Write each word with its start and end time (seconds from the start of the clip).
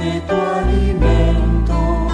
de 0.00 0.20
tu 0.22 0.34
alimento. 0.34 2.08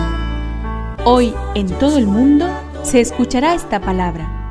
Hoy 1.04 1.32
en 1.54 1.68
todo 1.78 1.98
el 1.98 2.06
mundo 2.06 2.46
se 2.82 3.00
escuchará 3.00 3.54
esta 3.54 3.80
palabra. 3.80 4.50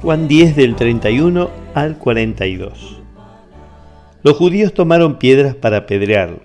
Juan 0.00 0.28
10 0.28 0.54
del 0.54 0.76
31 0.76 1.50
al 1.74 1.98
42. 1.98 3.02
Los 4.22 4.36
judíos 4.36 4.72
tomaron 4.74 5.18
piedras 5.18 5.56
para 5.56 5.78
apedrearlo. 5.78 6.42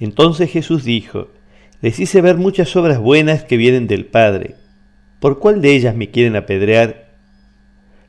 Entonces 0.00 0.50
Jesús 0.50 0.84
dijo, 0.84 1.28
les 1.82 2.00
hice 2.00 2.22
ver 2.22 2.36
muchas 2.36 2.74
obras 2.76 2.98
buenas 2.98 3.44
que 3.44 3.58
vienen 3.58 3.86
del 3.86 4.06
Padre. 4.06 4.54
¿Por 5.20 5.38
cuál 5.38 5.60
de 5.60 5.76
ellas 5.76 5.94
me 5.94 6.10
quieren 6.10 6.36
apedrear? 6.36 7.04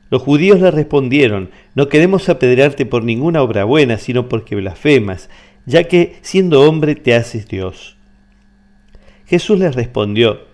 Los 0.08 0.22
judíos 0.22 0.60
le 0.60 0.70
respondieron, 0.70 1.50
no 1.74 1.88
queremos 1.88 2.28
apedrearte 2.28 2.86
por 2.86 3.02
ninguna 3.02 3.42
obra 3.42 3.64
buena, 3.64 3.98
sino 3.98 4.28
porque 4.28 4.54
blasfemas, 4.54 5.28
ya 5.66 5.84
que 5.84 6.16
siendo 6.22 6.62
hombre 6.62 6.94
te 6.94 7.14
haces 7.14 7.48
Dios. 7.48 7.96
Jesús 9.26 9.58
les 9.58 9.74
respondió, 9.74 10.46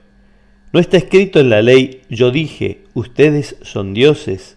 ¿no 0.73 0.81
está 0.81 0.97
escrito 0.97 1.39
en 1.39 1.51
la 1.51 1.63
ley, 1.63 2.03
yo 2.09 2.31
dije, 2.31 2.85
ustedes 2.95 3.57
son 3.63 3.93
dioses? 3.93 4.57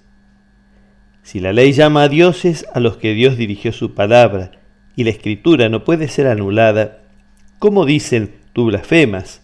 Si 1.21 1.39
la 1.39 1.53
ley 1.53 1.73
llama 1.73 2.03
a 2.03 2.09
dioses 2.09 2.65
a 2.73 2.79
los 2.79 2.97
que 2.97 3.13
Dios 3.13 3.35
dirigió 3.37 3.73
su 3.73 3.93
palabra, 3.93 4.51
y 4.95 5.03
la 5.03 5.09
escritura 5.09 5.67
no 5.67 5.83
puede 5.83 6.07
ser 6.07 6.27
anulada, 6.27 6.99
¿cómo 7.59 7.85
dicen 7.85 8.31
tú 8.53 8.67
blasfemas? 8.67 9.41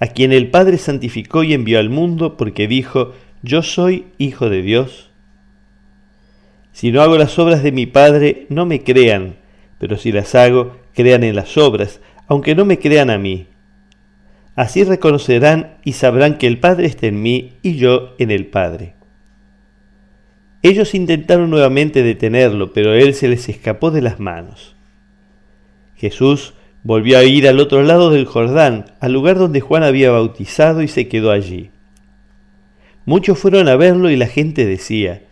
A 0.00 0.08
quien 0.08 0.32
el 0.32 0.50
Padre 0.50 0.78
santificó 0.78 1.42
y 1.42 1.52
envió 1.52 1.78
al 1.78 1.90
mundo 1.90 2.36
porque 2.36 2.66
dijo, 2.66 3.12
yo 3.42 3.62
soy 3.62 4.06
hijo 4.18 4.48
de 4.48 4.62
Dios. 4.62 5.10
Si 6.72 6.92
no 6.92 7.02
hago 7.02 7.18
las 7.18 7.38
obras 7.38 7.62
de 7.62 7.72
mi 7.72 7.86
Padre, 7.86 8.46
no 8.48 8.66
me 8.66 8.82
crean, 8.82 9.36
pero 9.78 9.96
si 9.96 10.12
las 10.12 10.34
hago, 10.34 10.76
crean 10.94 11.24
en 11.24 11.36
las 11.36 11.56
obras, 11.58 12.00
aunque 12.26 12.54
no 12.54 12.64
me 12.64 12.78
crean 12.78 13.10
a 13.10 13.18
mí. 13.18 13.48
Así 14.54 14.84
reconocerán 14.84 15.76
y 15.84 15.92
sabrán 15.92 16.38
que 16.38 16.46
el 16.46 16.58
Padre 16.58 16.86
está 16.86 17.06
en 17.06 17.20
mí 17.20 17.52
y 17.62 17.76
yo 17.76 18.14
en 18.18 18.30
el 18.30 18.46
Padre. 18.46 18.94
Ellos 20.62 20.94
intentaron 20.94 21.50
nuevamente 21.50 22.02
detenerlo, 22.02 22.72
pero 22.72 22.94
él 22.94 23.14
se 23.14 23.28
les 23.28 23.48
escapó 23.48 23.90
de 23.90 24.00
las 24.00 24.18
manos. 24.18 24.74
Jesús 25.94 26.54
volvió 26.82 27.18
a 27.18 27.24
ir 27.24 27.46
al 27.46 27.60
otro 27.60 27.82
lado 27.82 28.10
del 28.10 28.24
Jordán, 28.24 28.86
al 29.00 29.12
lugar 29.12 29.38
donde 29.38 29.60
Juan 29.60 29.82
había 29.82 30.10
bautizado 30.10 30.82
y 30.82 30.88
se 30.88 31.08
quedó 31.08 31.30
allí. 31.30 31.70
Muchos 33.04 33.38
fueron 33.38 33.68
a 33.68 33.76
verlo 33.76 34.10
y 34.10 34.16
la 34.16 34.26
gente 34.26 34.64
decía, 34.64 35.22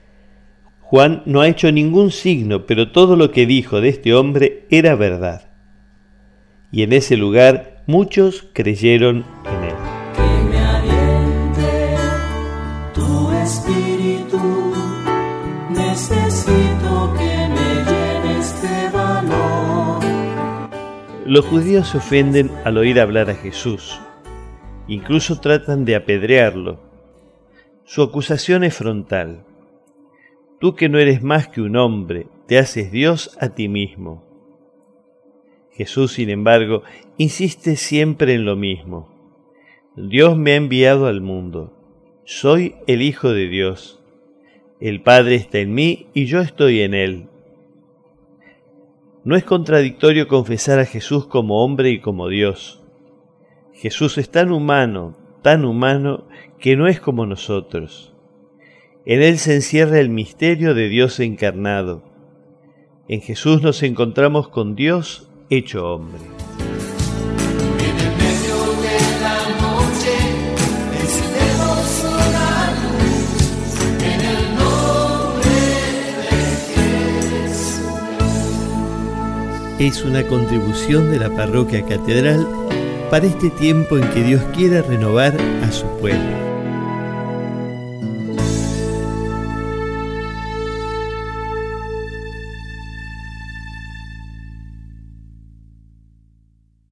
Juan 0.94 1.24
no 1.26 1.40
ha 1.40 1.48
hecho 1.48 1.72
ningún 1.72 2.12
signo, 2.12 2.66
pero 2.66 2.92
todo 2.92 3.16
lo 3.16 3.32
que 3.32 3.46
dijo 3.46 3.80
de 3.80 3.88
este 3.88 4.14
hombre 4.14 4.64
era 4.70 4.94
verdad. 4.94 5.50
Y 6.70 6.84
en 6.84 6.92
ese 6.92 7.16
lugar 7.16 7.82
muchos 7.88 8.48
creyeron 8.52 9.24
en 9.44 9.64
él. 9.64 9.74
Que 10.14 10.44
me 10.44 10.58
aliente 10.60 11.96
tu 12.94 13.32
espíritu. 13.32 14.38
Necesito 15.70 17.12
que 17.18 17.48
me 17.48 17.74
llenes 17.90 18.62
de 18.62 18.88
valor. 18.96 20.00
Los 21.26 21.44
judíos 21.44 21.88
se 21.88 21.98
ofenden 21.98 22.52
al 22.64 22.78
oír 22.78 23.00
hablar 23.00 23.30
a 23.30 23.34
Jesús. 23.34 23.98
Incluso 24.86 25.40
tratan 25.40 25.84
de 25.84 25.96
apedrearlo. 25.96 26.84
Su 27.82 28.00
acusación 28.04 28.62
es 28.62 28.76
frontal. 28.76 29.44
Tú 30.64 30.74
que 30.74 30.88
no 30.88 30.98
eres 30.98 31.22
más 31.22 31.46
que 31.46 31.60
un 31.60 31.76
hombre, 31.76 32.26
te 32.46 32.56
haces 32.56 32.90
Dios 32.90 33.36
a 33.38 33.50
ti 33.50 33.68
mismo. 33.68 34.24
Jesús, 35.72 36.14
sin 36.14 36.30
embargo, 36.30 36.82
insiste 37.18 37.76
siempre 37.76 38.32
en 38.32 38.46
lo 38.46 38.56
mismo. 38.56 39.10
Dios 39.94 40.38
me 40.38 40.52
ha 40.52 40.56
enviado 40.56 41.06
al 41.06 41.20
mundo. 41.20 41.76
Soy 42.24 42.76
el 42.86 43.02
Hijo 43.02 43.30
de 43.34 43.46
Dios. 43.46 44.02
El 44.80 45.02
Padre 45.02 45.34
está 45.34 45.58
en 45.58 45.74
mí 45.74 46.06
y 46.14 46.24
yo 46.24 46.40
estoy 46.40 46.80
en 46.80 46.94
Él. 46.94 47.28
No 49.22 49.36
es 49.36 49.44
contradictorio 49.44 50.28
confesar 50.28 50.78
a 50.78 50.86
Jesús 50.86 51.26
como 51.26 51.62
hombre 51.62 51.90
y 51.90 52.00
como 52.00 52.28
Dios. 52.28 52.82
Jesús 53.74 54.16
es 54.16 54.30
tan 54.30 54.50
humano, 54.50 55.14
tan 55.42 55.66
humano, 55.66 56.26
que 56.58 56.74
no 56.74 56.88
es 56.88 57.00
como 57.00 57.26
nosotros. 57.26 58.13
En 59.06 59.20
Él 59.20 59.38
se 59.38 59.54
encierra 59.54 60.00
el 60.00 60.08
misterio 60.08 60.72
de 60.72 60.88
Dios 60.88 61.20
encarnado. 61.20 62.02
En 63.06 63.20
Jesús 63.20 63.60
nos 63.60 63.82
encontramos 63.82 64.48
con 64.48 64.74
Dios 64.76 65.28
hecho 65.50 65.86
hombre. 65.86 66.22
En 67.80 67.98
el 68.00 68.16
medio 68.16 68.56
de 68.80 68.98
la 69.20 69.40
noche 69.60 70.16
encendemos 71.02 72.02
una 72.02 72.72
luz 72.80 73.76
en 74.00 74.20
el 74.22 74.56
nombre 74.56 75.52
de 76.22 76.32
Jesús. 77.50 77.82
Es 79.80 80.02
una 80.02 80.22
contribución 80.26 81.10
de 81.10 81.18
la 81.18 81.28
parroquia 81.28 81.84
catedral 81.84 82.48
para 83.10 83.26
este 83.26 83.50
tiempo 83.50 83.98
en 83.98 84.08
que 84.12 84.22
Dios 84.22 84.42
quiera 84.56 84.80
renovar 84.80 85.36
a 85.62 85.70
su 85.72 85.86
pueblo. 85.98 86.53